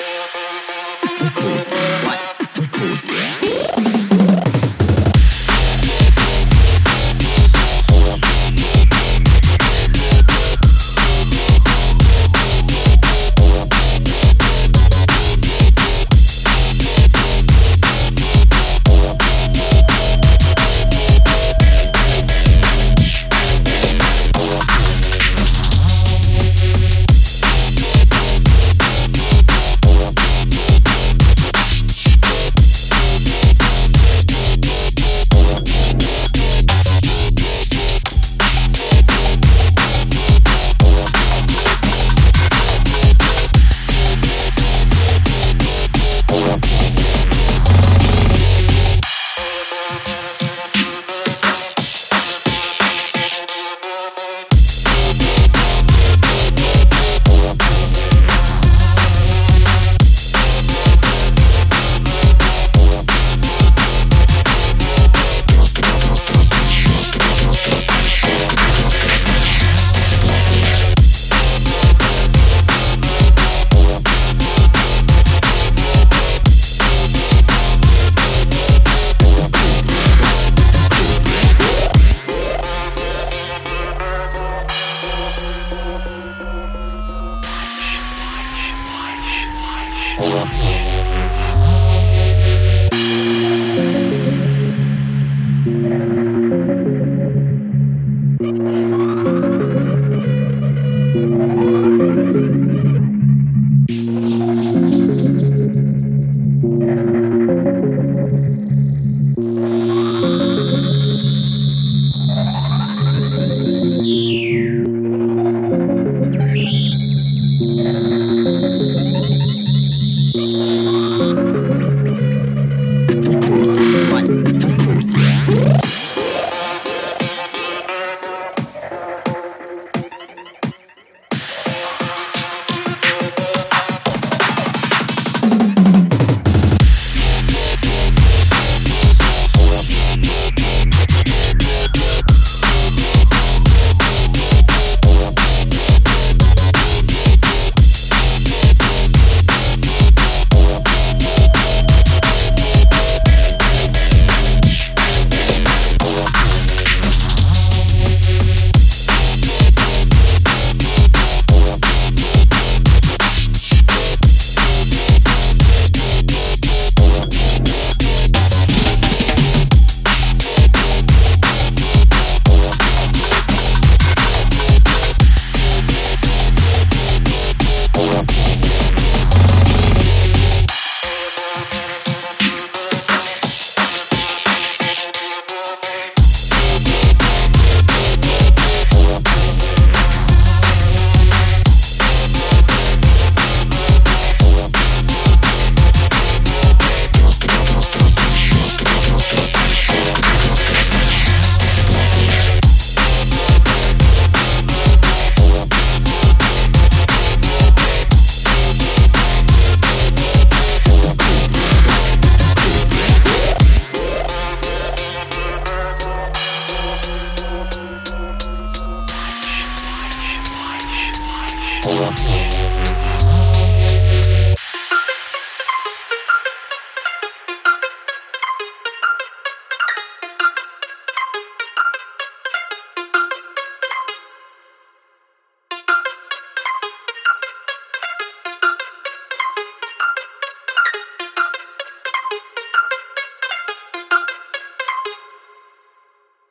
Música 0.00 0.77